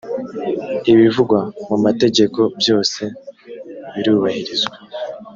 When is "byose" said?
2.59-3.01